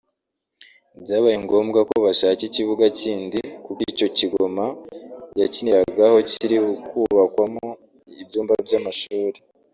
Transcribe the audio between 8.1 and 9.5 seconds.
ibyumba by’amashuri